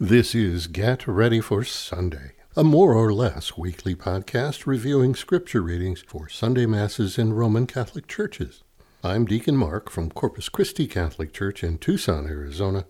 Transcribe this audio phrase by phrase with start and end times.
[0.00, 6.02] This is Get Ready for Sunday, a more or less weekly podcast reviewing scripture readings
[6.02, 8.62] for Sunday Masses in Roman Catholic churches.
[9.02, 12.86] I'm Deacon Mark from Corpus Christi Catholic Church in Tucson, Arizona.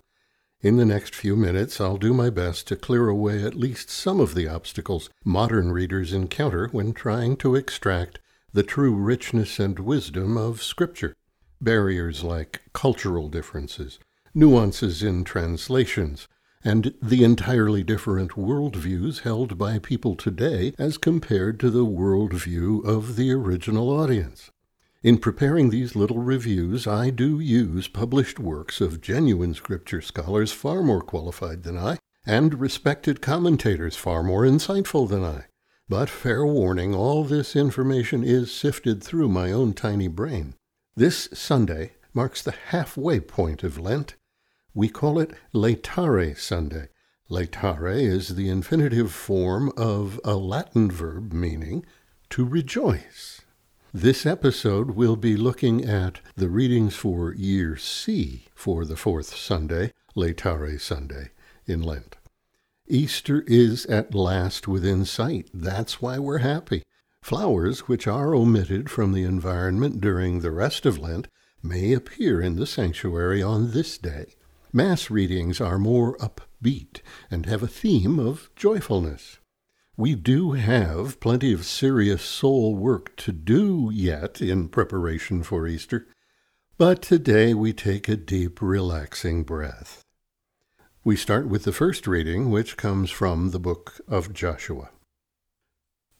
[0.61, 4.21] In the next few minutes, I'll do my best to clear away at least some
[4.21, 8.19] of the obstacles modern readers encounter when trying to extract
[8.53, 11.17] the true richness and wisdom of Scripture.
[11.59, 13.99] Barriers like cultural differences,
[14.35, 16.29] nuances in translations,
[16.65, 23.17] and the entirely different worldviews held by people today as compared to the worldview of
[23.17, 24.51] the original audience.
[25.03, 30.83] In preparing these little reviews, I do use published works of genuine scripture scholars far
[30.83, 35.45] more qualified than I, and respected commentators far more insightful than I.
[35.89, 40.55] But fair warning, all this information is sifted through my own tiny brain.
[40.97, 44.17] This Sunday marks the halfway point of Lent,
[44.79, 46.87] we call it laetare Sunday.
[47.29, 51.85] Laetare is the infinitive form of a Latin verb meaning
[52.31, 53.41] to rejoice.
[53.93, 59.93] This episode will be looking at the readings for Year C for the fourth Sunday,
[60.15, 61.31] Laetare Sunday,
[61.67, 62.17] in Lent.
[62.87, 65.49] Easter is at last within sight.
[65.53, 66.85] That's why we're happy.
[67.21, 71.27] Flowers, which are omitted from the environment during the rest of Lent,
[71.65, 74.37] may appear in the sanctuary on this day.
[74.73, 79.39] Mass readings are more upbeat and have a theme of joyfulness.
[79.97, 86.07] We do have plenty of serious soul work to do yet in preparation for Easter,
[86.77, 90.05] but today we take a deep, relaxing breath.
[91.03, 94.91] We start with the first reading, which comes from the book of Joshua.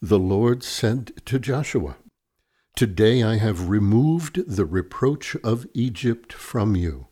[0.01, 1.97] The Lord said to Joshua,
[2.75, 7.08] Today I have removed the reproach of Egypt from you.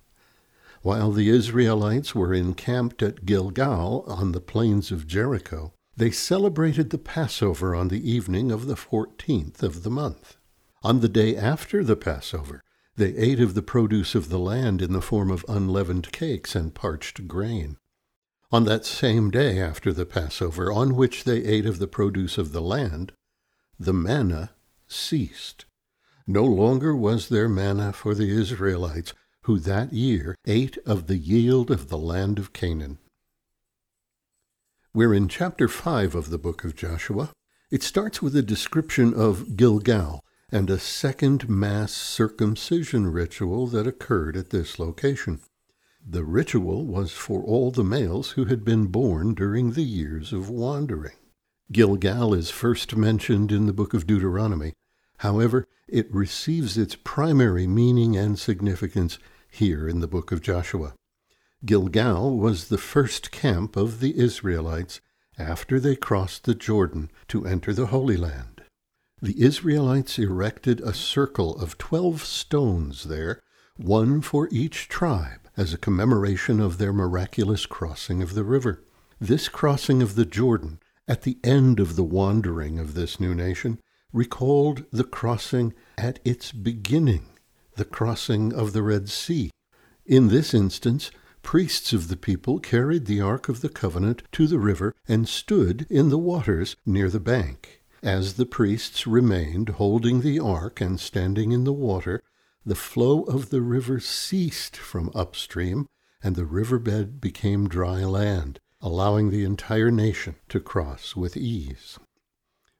[0.86, 6.96] While the Israelites were encamped at Gilgal on the plains of Jericho, they celebrated the
[6.96, 10.36] Passover on the evening of the fourteenth of the month.
[10.84, 12.62] On the day after the Passover,
[12.94, 16.72] they ate of the produce of the land in the form of unleavened cakes and
[16.72, 17.78] parched grain.
[18.52, 22.52] On that same day after the Passover, on which they ate of the produce of
[22.52, 23.10] the land,
[23.76, 24.52] the manna
[24.86, 25.64] ceased.
[26.28, 29.12] No longer was there manna for the Israelites,
[29.46, 32.98] who that year ate of the yield of the land of Canaan.
[34.92, 37.30] We're in chapter 5 of the book of Joshua.
[37.70, 40.20] It starts with a description of Gilgal
[40.50, 45.38] and a second mass circumcision ritual that occurred at this location.
[46.04, 50.50] The ritual was for all the males who had been born during the years of
[50.50, 51.14] wandering.
[51.70, 54.72] Gilgal is first mentioned in the book of Deuteronomy.
[55.18, 59.20] However, it receives its primary meaning and significance
[59.56, 60.92] here in the book of Joshua.
[61.64, 65.00] Gilgal was the first camp of the Israelites
[65.38, 68.62] after they crossed the Jordan to enter the Holy Land.
[69.22, 73.40] The Israelites erected a circle of twelve stones there,
[73.78, 78.84] one for each tribe, as a commemoration of their miraculous crossing of the river.
[79.18, 83.80] This crossing of the Jordan, at the end of the wandering of this new nation,
[84.12, 87.30] recalled the crossing at its beginning
[87.76, 89.50] the crossing of the Red Sea.
[90.04, 91.10] In this instance,
[91.42, 95.86] priests of the people carried the Ark of the Covenant to the river and stood
[95.88, 97.82] in the waters near the bank.
[98.02, 102.22] As the priests remained holding the ark and standing in the water,
[102.64, 105.86] the flow of the river ceased from upstream,
[106.22, 111.98] and the riverbed became dry land, allowing the entire nation to cross with ease.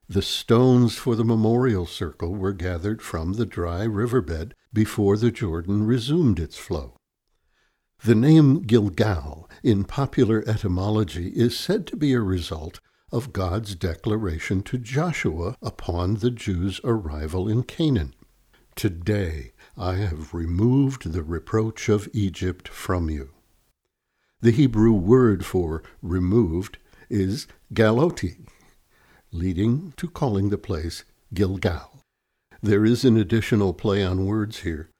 [0.08, 5.84] The stones for the memorial circle were gathered from the dry riverbed before the Jordan
[5.84, 6.96] resumed its flow.
[8.04, 12.78] The name Gilgal in popular etymology is said to be a result
[13.10, 18.14] of God's declaration to Joshua upon the Jews' arrival in Canaan.
[18.76, 23.30] Today I have removed the reproach of Egypt from you.
[24.40, 26.78] The Hebrew word for removed
[27.08, 28.46] is galoti,
[29.36, 31.04] leading to calling the place
[31.34, 32.02] Gilgal.
[32.62, 34.90] There is an additional play on words here.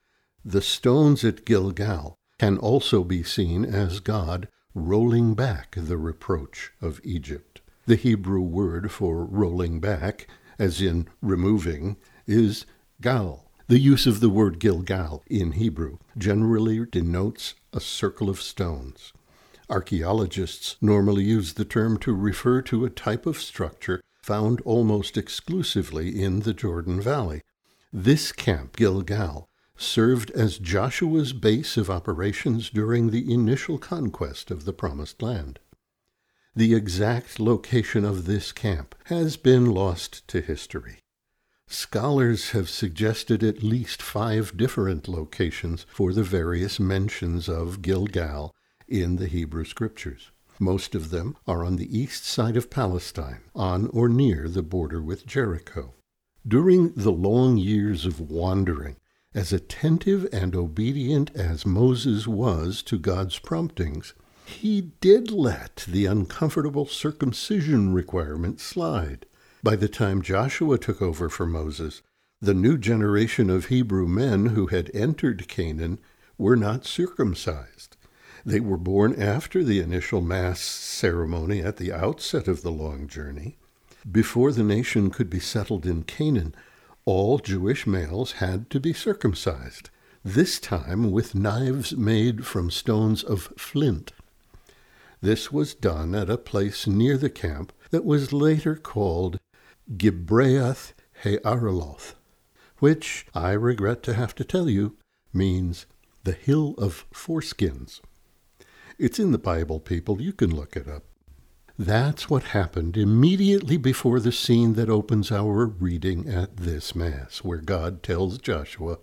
[0.45, 7.01] The stones at Gilgal can also be seen as God rolling back the reproach of
[7.03, 7.61] Egypt.
[7.87, 10.27] The Hebrew word for rolling back,
[10.59, 11.97] as in removing,
[12.27, 12.65] is
[13.01, 13.49] gal.
[13.67, 19.13] The use of the word Gilgal in Hebrew generally denotes a circle of stones.
[19.69, 26.21] Archaeologists normally use the term to refer to a type of structure found almost exclusively
[26.21, 27.41] in the Jordan Valley.
[27.93, 29.47] This camp, Gilgal,
[29.77, 35.59] served as Joshua's base of operations during the initial conquest of the Promised Land.
[36.57, 40.97] the exact location of this camp has been lost to history.
[41.67, 48.55] Scholars have suggested at least five different locations for the various mentions of Gilgal
[48.87, 50.31] in the Hebrew Scriptures.
[50.59, 55.01] Most of them are on the east side of Palestine, on or near the border
[55.01, 55.93] with Jericho.
[56.47, 58.95] During the long years of wandering,
[59.35, 64.13] as attentive and obedient as Moses was to God's promptings,
[64.45, 69.25] he did let the uncomfortable circumcision requirement slide.
[69.61, 72.01] By the time Joshua took over for Moses,
[72.41, 75.99] the new generation of Hebrew men who had entered Canaan
[76.37, 77.96] were not circumcised.
[78.47, 83.57] They were born after the initial mass ceremony at the outset of the long journey.
[84.09, 86.55] Before the nation could be settled in Canaan,
[87.03, 89.89] all Jewish males had to be circumcised,
[90.23, 94.13] this time with knives made from stones of flint.
[95.19, 99.41] This was done at a place near the camp that was later called
[99.97, 100.93] Gibeath
[101.25, 102.13] Haaraloth,
[102.79, 104.95] which, I regret to have to tell you,
[105.33, 105.85] means
[106.23, 107.99] the Hill of Foreskins.
[108.99, 110.19] It's in the Bible, people.
[110.21, 111.03] You can look it up.
[111.77, 117.59] That's what happened immediately before the scene that opens our reading at this Mass, where
[117.59, 118.97] God tells Joshua,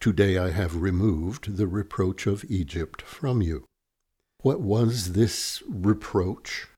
[0.00, 3.64] Today I have removed the reproach of Egypt from you.
[4.42, 6.68] What was this reproach?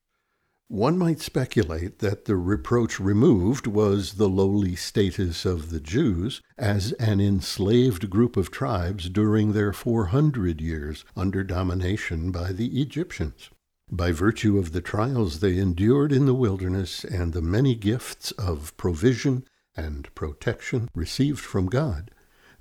[0.70, 6.92] One might speculate that the reproach removed was the lowly status of the Jews as
[6.92, 13.50] an enslaved group of tribes during their 400 years under domination by the Egyptians.
[13.90, 18.76] By virtue of the trials they endured in the wilderness and the many gifts of
[18.76, 22.12] provision and protection received from God,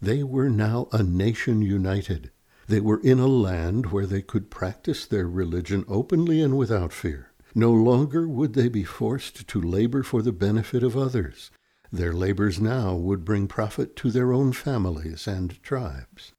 [0.02, 2.32] they were now a nation united
[2.68, 7.29] they were in a land where they could practice their religion openly and without fear.
[7.56, 11.52] No longer would they be forced to labor for the benefit of others.
[11.92, 16.34] Their labors now would bring profit to their own families and tribes.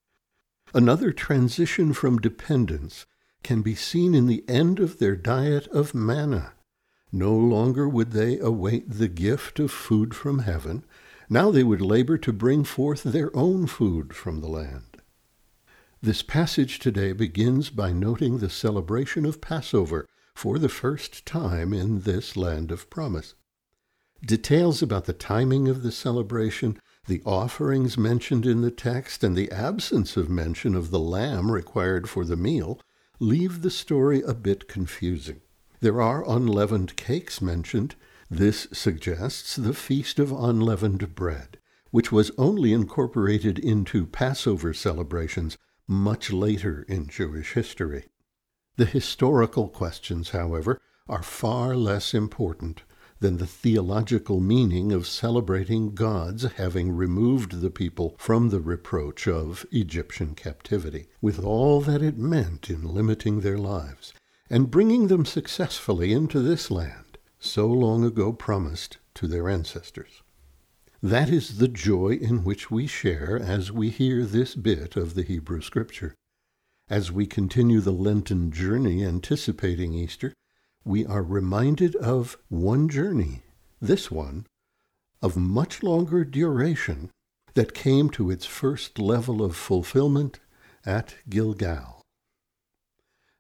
[0.73, 3.07] Another transition from dependence
[3.43, 6.53] can be seen in the end of their diet of manna.
[7.11, 10.85] No longer would they await the gift of food from heaven.
[11.29, 14.99] Now they would labor to bring forth their own food from the land.
[16.01, 20.07] This passage today begins by noting the celebration of Passover
[20.41, 23.35] for the first time in this land of promise.
[24.25, 29.53] Details about the timing of the celebration, the offerings mentioned in the text, and the
[29.53, 32.81] absence of mention of the lamb required for the meal
[33.19, 35.43] leave the story a bit confusing.
[35.81, 37.95] There are unleavened cakes mentioned.
[38.31, 41.59] This suggests the Feast of Unleavened Bread,
[41.91, 48.07] which was only incorporated into Passover celebrations much later in Jewish history.
[48.77, 52.83] The historical questions, however, are far less important
[53.21, 59.67] than the theological meaning of celebrating God's having removed the people from the reproach of
[59.71, 64.15] Egyptian captivity, with all that it meant in limiting their lives,
[64.49, 70.23] and bringing them successfully into this land, so long ago promised to their ancestors.
[71.03, 75.23] That is the joy in which we share as we hear this bit of the
[75.23, 76.15] Hebrew Scripture.
[76.91, 80.35] As we continue the Lenten journey anticipating Easter,
[80.85, 83.45] we are reminded of one journey,
[83.81, 84.45] this one,
[85.23, 87.13] of much longer duration,
[87.55, 90.41] that came to its first level of fulfillment
[90.85, 92.03] at Gilgal.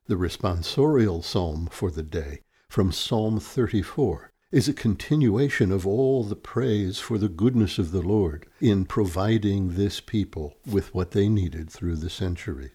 [0.07, 6.37] The responsorial psalm for the day from Psalm 34 is a continuation of all the
[6.37, 11.69] praise for the goodness of the Lord in providing this people with what they needed
[11.69, 12.71] through the centuries.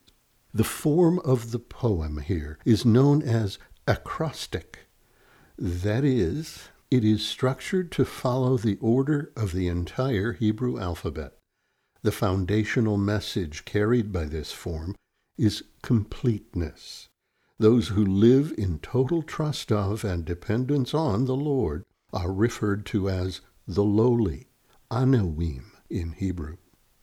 [0.55, 3.59] The form of the poem here is known as
[3.89, 4.87] acrostic.
[5.57, 11.33] That is, it is structured to follow the order of the entire Hebrew alphabet.
[12.03, 14.95] The foundational message carried by this form
[15.37, 17.09] is completeness.
[17.59, 21.83] Those who live in total trust of and dependence on the Lord
[22.13, 24.47] are referred to as the lowly,
[24.89, 26.55] Anawim in Hebrew.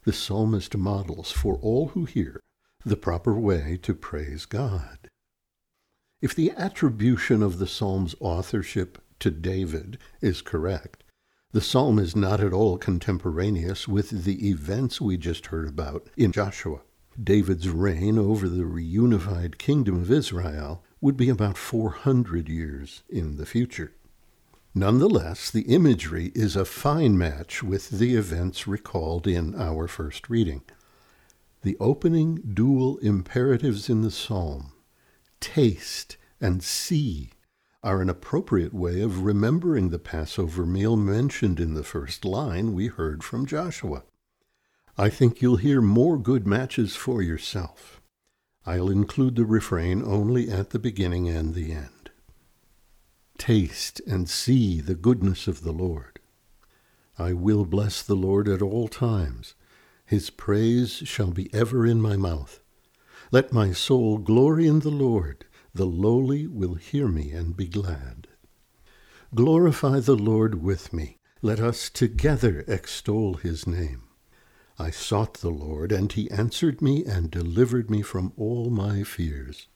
[0.04, 2.40] The psalmist models for all who hear
[2.84, 4.98] the proper way to praise God.
[6.20, 11.04] If the attribution of the psalm's authorship to David is correct,
[11.52, 16.32] the psalm is not at all contemporaneous with the events we just heard about in
[16.32, 16.80] Joshua.
[17.22, 23.44] David's reign over the reunified kingdom of Israel would be about 400 years in the
[23.44, 23.92] future.
[24.74, 30.62] Nonetheless, the imagery is a fine match with the events recalled in our first reading.
[31.62, 34.72] The opening dual imperatives in the psalm,
[35.38, 37.30] taste and see,
[37.84, 42.88] are an appropriate way of remembering the Passover meal mentioned in the first line we
[42.88, 44.02] heard from Joshua.
[44.98, 48.00] I think you'll hear more good matches for yourself.
[48.66, 52.10] I'll include the refrain only at the beginning and the end.
[53.38, 56.18] Taste and see the goodness of the Lord.
[57.18, 59.54] I will bless the Lord at all times.
[60.12, 62.60] His praise shall be ever in my mouth.
[63.30, 65.46] Let my soul glory in the Lord.
[65.72, 68.28] The lowly will hear me and be glad.
[69.34, 71.16] Glorify the Lord with me.
[71.40, 74.02] Let us together extol his name.
[74.78, 79.66] I sought the Lord, and he answered me and delivered me from all my fears.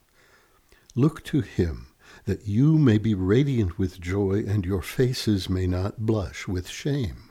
[0.95, 1.95] Look to him,
[2.27, 7.31] that you may be radiant with joy, and your faces may not blush with shame.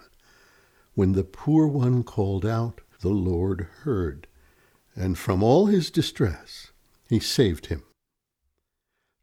[0.95, 4.27] When the poor one called out, the Lord heard,
[4.95, 6.71] and from all his distress
[7.07, 7.83] he saved him.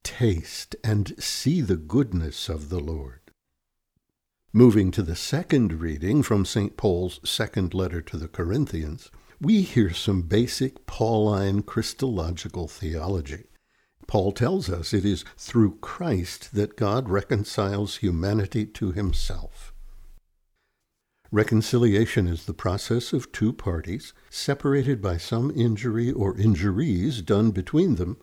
[0.03, 3.21] Taste and see the goodness of the Lord.
[4.53, 6.77] Moving to the second reading from St.
[6.77, 9.11] Paul's second letter to the Corinthians,
[9.41, 13.45] we hear some basic Pauline Christological theology.
[14.07, 19.72] Paul tells us it is through Christ that God reconciles humanity to himself.
[21.35, 27.95] Reconciliation is the process of two parties, separated by some injury or injuries done between
[27.95, 28.19] them,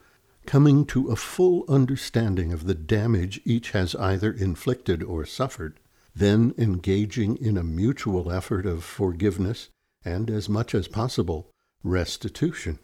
[0.46, 5.80] coming to a full understanding of the damage each has either inflicted or suffered,
[6.16, 9.70] then engaging in a mutual effort of forgiveness
[10.06, 11.52] and, as much as possible,
[11.82, 12.78] restitution.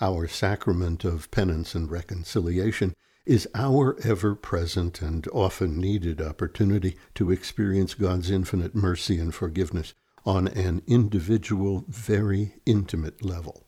[0.00, 2.94] Our sacrament of penance and reconciliation
[3.26, 9.94] is our ever present and often needed opportunity to experience God's infinite mercy and forgiveness
[10.24, 13.66] on an individual, very intimate level.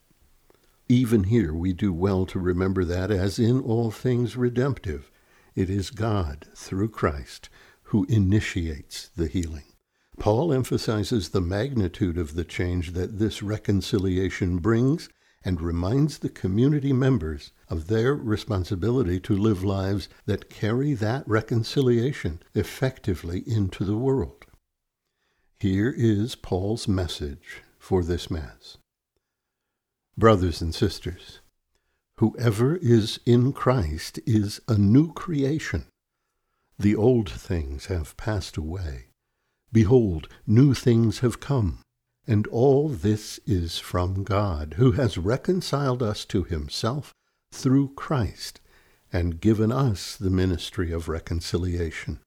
[0.88, 5.10] Even here, we do well to remember that, as in all things redemptive,
[5.54, 7.48] it is God, through Christ,
[7.82, 9.64] who initiates the healing.
[10.18, 15.08] Paul emphasizes the magnitude of the change that this reconciliation brings
[15.44, 22.42] and reminds the community members of their responsibility to live lives that carry that reconciliation
[22.54, 24.44] effectively into the world.
[25.60, 28.78] Here is Paul's message for this Mass.
[30.16, 31.40] Brothers and sisters,
[32.18, 35.86] whoever is in Christ is a new creation.
[36.78, 39.06] The old things have passed away.
[39.72, 41.80] Behold, new things have come.
[42.28, 47.14] And all this is from God, who has reconciled us to himself
[47.50, 48.60] through Christ,
[49.10, 52.20] and given us the ministry of reconciliation.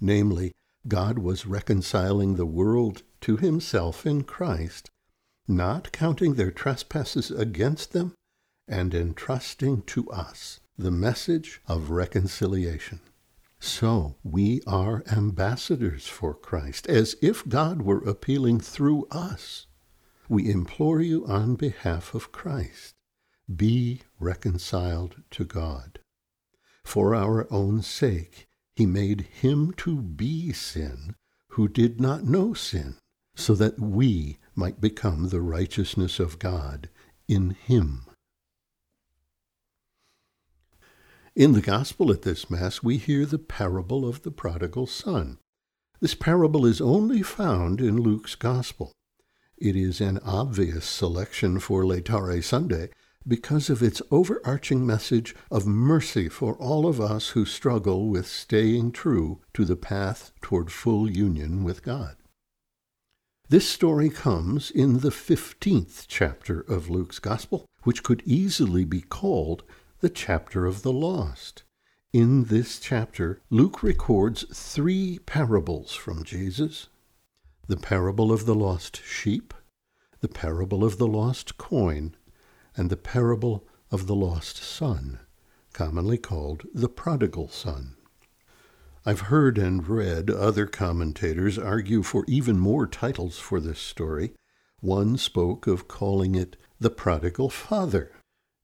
[0.00, 0.52] Namely,
[0.86, 4.90] God was reconciling the world to himself in Christ,
[5.48, 8.14] not counting their trespasses against them,
[8.68, 13.00] and entrusting to us the message of reconciliation.
[13.64, 19.68] So we are ambassadors for Christ, as if God were appealing through us.
[20.28, 22.96] We implore you on behalf of Christ,
[23.54, 26.00] be reconciled to God.
[26.82, 31.14] For our own sake, he made him to be sin
[31.50, 32.96] who did not know sin,
[33.36, 36.88] so that we might become the righteousness of God
[37.28, 38.06] in him.
[41.34, 45.38] In the Gospel at this Mass, we hear the parable of the prodigal son.
[45.98, 48.92] This parable is only found in Luke's Gospel.
[49.56, 52.90] It is an obvious selection for Laetare Sunday
[53.26, 58.92] because of its overarching message of mercy for all of us who struggle with staying
[58.92, 62.16] true to the path toward full union with God.
[63.48, 69.62] This story comes in the 15th chapter of Luke's Gospel, which could easily be called
[70.02, 71.62] the chapter of the lost.
[72.12, 76.88] In this chapter, Luke records three parables from Jesus
[77.68, 79.54] the parable of the lost sheep,
[80.20, 82.16] the parable of the lost coin,
[82.76, 85.20] and the parable of the lost son,
[85.72, 87.94] commonly called the prodigal son.
[89.06, 94.32] I've heard and read other commentators argue for even more titles for this story.
[94.80, 98.10] One spoke of calling it the prodigal father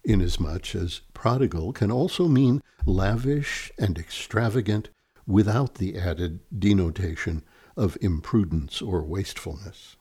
[0.04, 4.88] inasmuch as prodigal can also mean lavish and extravagant
[5.26, 7.44] without the added denotation
[7.76, 9.96] of imprudence or wastefulness.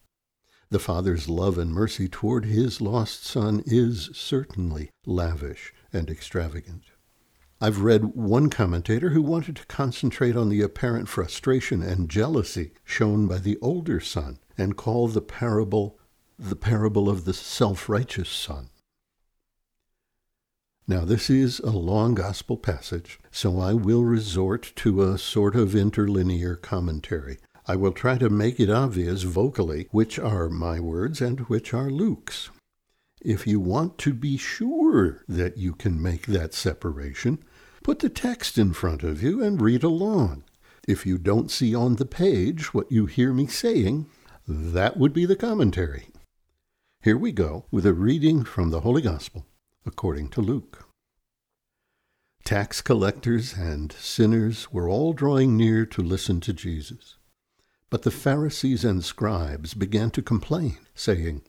[0.70, 6.84] The Father's love and mercy toward his lost son is certainly lavish and extravagant.
[7.60, 13.28] I've read one commentator who wanted to concentrate on the apparent frustration and jealousy shown
[13.28, 15.98] by the older son and call the parable
[16.38, 18.70] the parable of the self righteous son.
[20.90, 25.76] Now, this is a long gospel passage, so I will resort to a sort of
[25.76, 27.40] interlinear commentary.
[27.66, 31.90] I will try to make it obvious vocally which are my words and which are
[31.90, 32.52] Luke's.
[33.22, 37.44] If you want to be sure that you can make that separation,
[37.84, 40.46] put the text in front of you and read along.
[40.88, 44.10] If you don't see on the page what you hear me saying,
[44.48, 46.08] that would be the commentary.
[47.04, 49.46] Here we go with a reading from the Holy Gospel
[49.88, 50.86] according to Luke.
[52.44, 57.16] Tax collectors and sinners were all drawing near to listen to Jesus.
[57.90, 61.44] But the Pharisees and scribes began to complain, saying,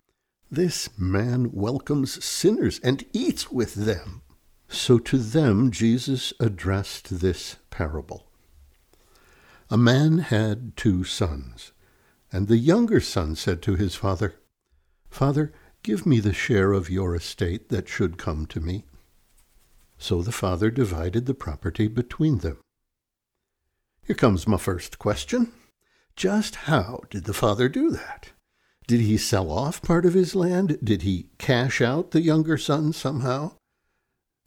[0.51, 4.23] This man welcomes sinners and eats with them.
[4.69, 8.31] So to them Jesus addressed this parable.
[9.71, 11.73] A man had two sons,
[12.33, 14.35] and the younger son said to his father,
[15.11, 18.85] Father, Give me the share of your estate that should come to me.
[19.99, 22.59] So the father divided the property between them.
[24.03, 25.53] Here comes my first question.
[26.17, 28.31] Just how did the father do that?
[28.87, 30.79] Did he sell off part of his land?
[30.83, 33.53] Did he cash out the younger son somehow?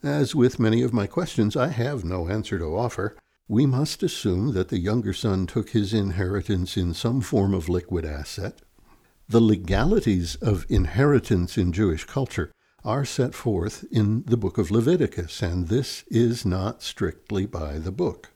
[0.03, 3.15] As with many of my questions, I have no answer to offer.
[3.47, 8.03] We must assume that the younger son took his inheritance in some form of liquid
[8.03, 8.61] asset.
[9.31, 12.51] The legalities of inheritance in Jewish culture
[12.83, 17.93] are set forth in the book of Leviticus, and this is not strictly by the
[17.93, 18.31] book.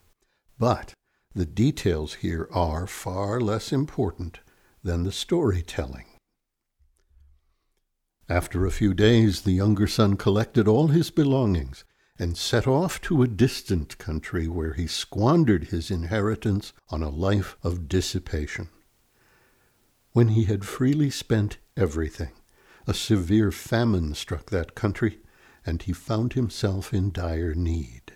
[0.57, 0.93] But
[1.33, 4.39] the details here are far less important
[4.83, 6.05] than the storytelling.
[8.29, 11.83] After a few days, the younger son collected all his belongings
[12.17, 17.57] and set off to a distant country where he squandered his inheritance on a life
[17.63, 18.69] of dissipation.
[20.15, 22.31] When he had freely spent everything,
[22.87, 25.19] a severe famine struck that country,
[25.65, 28.13] and he found himself in dire need.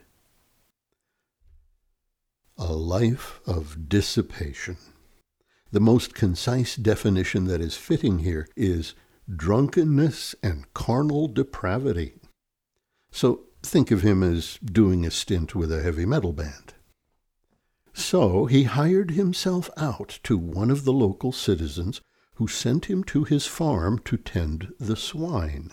[2.58, 4.78] A life of dissipation.
[5.74, 8.96] The most concise definition that is fitting here is
[9.30, 12.14] drunkenness and carnal depravity.
[13.12, 16.76] So think of him as doing a stint with a heavy metal band.
[17.94, 22.02] So he hired himself out to one of the local citizens
[22.36, 25.72] who sent him to his farm to tend the swine.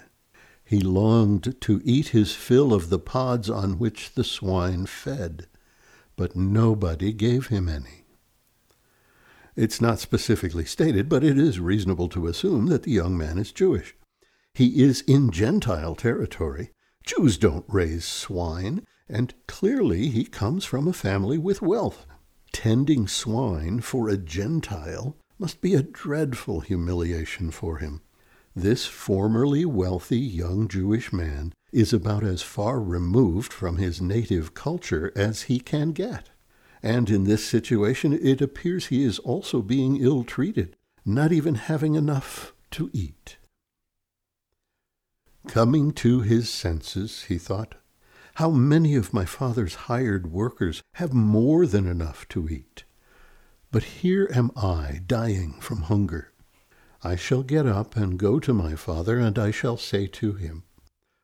[0.65, 5.47] He longed to eat his fill of the pods on which the swine fed,
[6.17, 8.05] but nobody gave him any.
[9.55, 13.53] It's not specifically stated, but it is reasonable to assume that the young man is
[13.53, 13.95] Jewish.
[14.53, 16.73] He is in Gentile territory.
[17.05, 22.07] Jews don't raise swine, and clearly he comes from a family with wealth.
[22.53, 28.01] Tending swine for a Gentile must be a dreadful humiliation for him.
[28.55, 35.13] This formerly wealthy young Jewish man is about as far removed from his native culture
[35.15, 36.31] as he can get.
[36.83, 41.95] And in this situation, it appears he is also being ill treated, not even having
[41.97, 43.37] enough to eat.
[45.49, 47.75] Coming to his senses, he thought,
[48.37, 52.85] how many of my father's hired workers have more than enough to eat?
[53.71, 56.35] But here am I dying from hunger.
[57.03, 60.65] I shall get up and go to my father, and I shall say to him,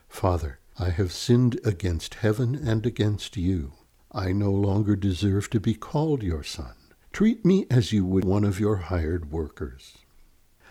[0.09, 3.75] Father, I have sinned against heaven and against you.
[4.11, 6.77] I no longer deserve to be called your son.
[7.13, 9.99] Treat me as you would one of your hired workers.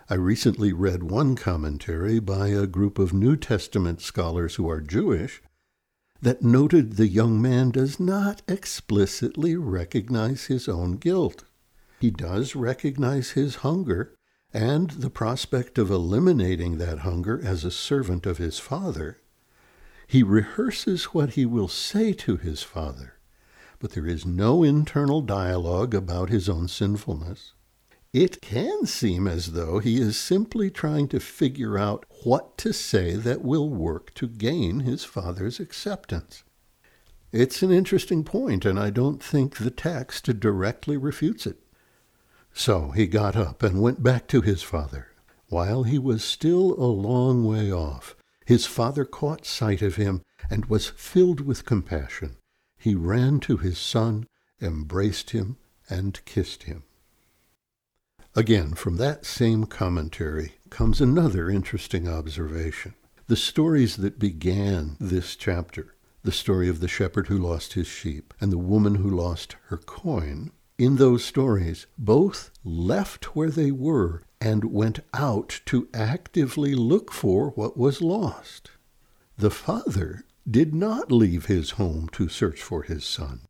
[0.10, 5.39] I recently read one commentary by a group of New Testament scholars who are Jewish
[6.21, 11.43] that noted the young man does not explicitly recognize his own guilt.
[11.99, 14.15] He does recognize his hunger
[14.53, 19.17] and the prospect of eliminating that hunger as a servant of his father.
[20.07, 23.15] He rehearses what he will say to his father
[23.81, 27.53] but there is no internal dialogue about his own sinfulness.
[28.13, 33.15] It can seem as though he is simply trying to figure out what to say
[33.15, 36.43] that will work to gain his father's acceptance.
[37.32, 41.58] It's an interesting point, and I don't think the text directly refutes it.
[42.54, 45.08] So he got up and went back to his father.
[45.47, 50.65] While he was still a long way off, his father caught sight of him and
[50.65, 52.36] was filled with compassion
[52.82, 54.28] he ran to his son,
[54.60, 55.56] embraced him,
[55.88, 56.82] and kissed him.
[58.33, 62.93] Again, from that same commentary comes another interesting observation.
[63.27, 68.33] The stories that began this chapter, the story of the shepherd who lost his sheep
[68.39, 74.23] and the woman who lost her coin, in those stories, both left where they were
[74.39, 78.71] and went out to actively look for what was lost.
[79.37, 83.41] The father did not leave his home to search for his son.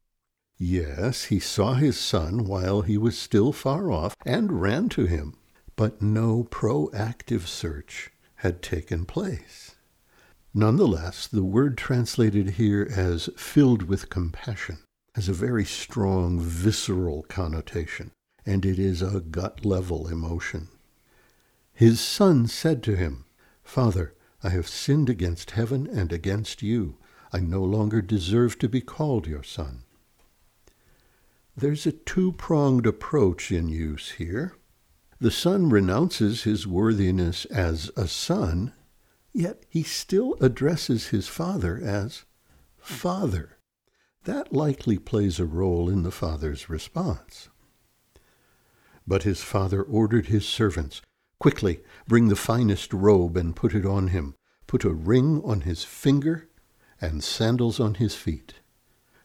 [0.64, 5.34] Yes, he saw his son while he was still far off and ran to him,
[5.76, 9.72] but no proactive search had taken place.
[10.54, 14.78] Nonetheless, the word translated here as filled with compassion
[15.16, 18.12] has a very strong visceral connotation,
[18.46, 20.68] and it is a gut level emotion.
[21.74, 23.26] His son said to him,
[23.64, 26.98] Father, I have sinned against heaven and against you.
[27.34, 29.86] I no longer deserve to be called your son.
[31.56, 34.56] There's a two pronged approach in use here.
[35.20, 38.74] The son renounces his worthiness as a son,
[39.34, 42.26] yet he still addresses his father as
[42.78, 43.58] Father.
[44.24, 47.50] That likely plays a role in the father's response.
[49.06, 51.02] But his father ordered his servants
[51.42, 54.36] Quickly bring the finest robe and put it on him.
[54.68, 56.48] Put a ring on his finger
[57.02, 58.61] and sandals on his feet.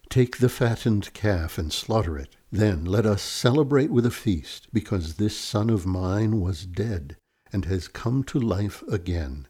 [0.08, 2.36] Take the fattened calf and slaughter it.
[2.50, 7.16] Then let us celebrate with a feast, because this son of mine was dead
[7.52, 9.46] and has come to life again.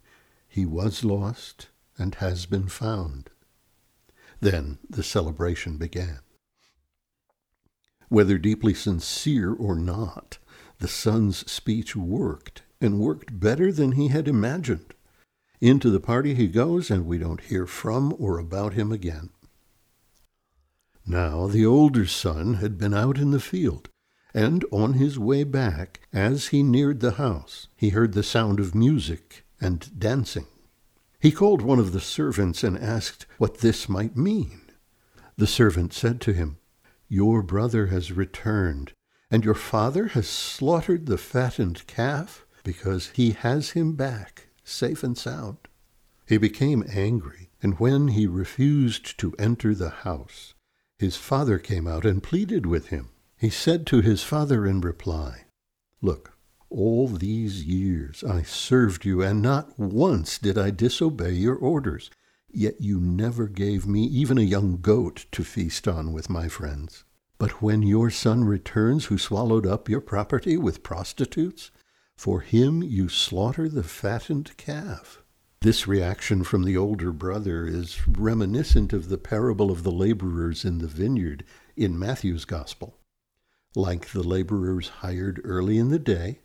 [0.48, 3.30] He was lost and has been found.
[4.40, 6.20] Then the celebration began.
[8.08, 10.38] Whether deeply sincere or not,
[10.78, 14.94] the son's speech worked, and worked better than he had imagined.
[15.60, 19.30] Into the party he goes, and we don't hear from or about him again.
[21.08, 23.90] Now the older son had been out in the field,
[24.34, 28.74] and on his way back, as he neared the house, he heard the sound of
[28.74, 30.46] music and dancing.
[31.20, 34.62] He called one of the servants and asked what this might mean.
[35.36, 36.58] The servant said to him,
[37.08, 38.92] Your brother has returned,
[39.30, 45.16] and your father has slaughtered the fattened calf because he has him back, safe and
[45.16, 45.58] sound.
[46.26, 50.54] He became angry, and when he refused to enter the house,
[50.98, 53.11] his father came out and pleaded with him.
[53.37, 55.44] He said to his father in reply,
[56.00, 56.37] Look,
[56.70, 62.11] all these years I served you, and not once did I disobey your orders.
[62.50, 67.04] Yet you never gave me even a young goat to feast on with my friends.
[67.38, 71.70] But when your son returns who swallowed up your property with prostitutes,
[72.16, 75.22] for him you slaughter the fattened calf.
[75.66, 80.79] This reaction from the older brother is reminiscent of the parable of the laborers in
[80.79, 83.00] the vineyard in Matthew's Gospel.
[83.74, 86.38] Like the laborers hired early in the day,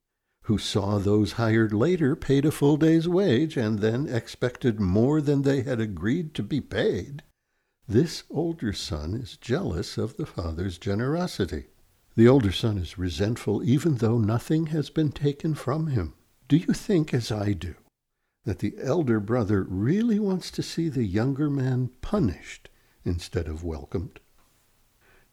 [0.45, 5.43] who saw those hired later paid a full day's wage and then expected more than
[5.43, 7.21] they had agreed to be paid,
[7.87, 11.67] this older son is jealous of the father's generosity.
[12.15, 16.15] The older son is resentful even though nothing has been taken from him.
[16.47, 17.75] Do you think, as I do,
[18.43, 22.69] that the elder brother really wants to see the younger man punished
[23.05, 24.19] instead of welcomed?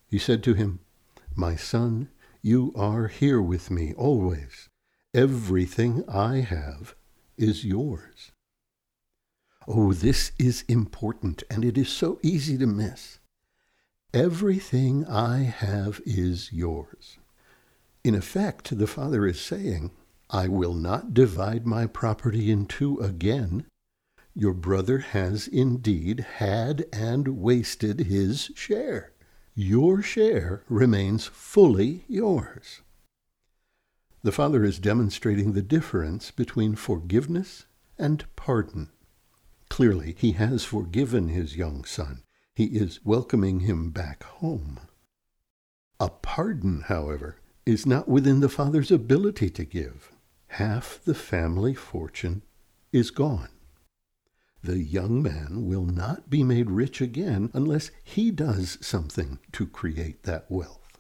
[0.06, 0.80] He said to him,
[1.34, 2.08] My son,
[2.42, 4.68] you are here with me always.
[5.14, 6.94] Everything I have
[7.36, 8.32] is yours.
[9.66, 13.18] Oh, this is important, and it is so easy to miss.
[14.14, 17.18] Everything I have is yours.
[18.02, 19.90] In effect, the Father is saying,
[20.30, 23.64] I will not divide my property in two again.
[24.34, 29.12] Your brother has indeed had and wasted his share.
[29.54, 32.82] Your share remains fully yours.
[34.22, 37.64] The Father is demonstrating the difference between forgiveness
[37.98, 38.90] and pardon.
[39.70, 42.22] Clearly, he has forgiven his young son.
[42.54, 44.78] He is welcoming him back home.
[45.98, 50.12] A pardon, however, is not within the father's ability to give.
[50.48, 52.42] Half the family fortune
[52.92, 53.50] is gone.
[54.62, 60.24] The young man will not be made rich again unless he does something to create
[60.24, 60.98] that wealth.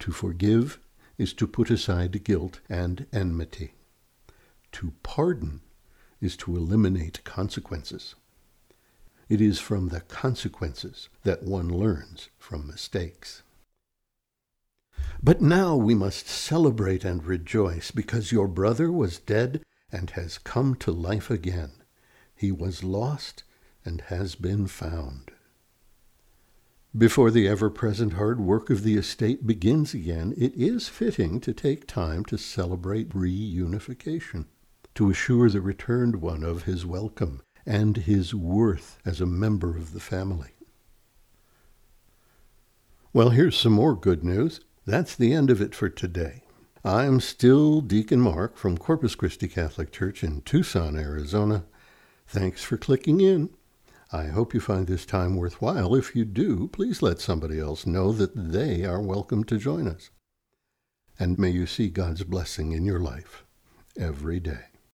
[0.00, 0.78] To forgive
[1.18, 3.74] is to put aside guilt and enmity.
[4.72, 5.60] To pardon
[6.20, 8.14] is to eliminate consequences.
[9.28, 13.42] It is from the consequences that one learns from mistakes.
[15.22, 20.74] But now we must celebrate and rejoice because your brother was dead and has come
[20.76, 21.72] to life again.
[22.34, 23.44] He was lost
[23.84, 25.30] and has been found.
[26.96, 31.52] Before the ever present hard work of the estate begins again, it is fitting to
[31.52, 34.46] take time to celebrate reunification
[34.94, 39.92] to assure the returned one of his welcome and his worth as a member of
[39.92, 40.50] the family.
[43.12, 44.60] Well, here's some more good news.
[44.88, 46.44] That's the end of it for today.
[46.82, 51.66] I'm still Deacon Mark from Corpus Christi Catholic Church in Tucson, Arizona.
[52.26, 53.50] Thanks for clicking in.
[54.14, 55.94] I hope you find this time worthwhile.
[55.94, 60.08] If you do, please let somebody else know that they are welcome to join us.
[61.18, 63.44] And may you see God's blessing in your life
[63.94, 64.77] every day.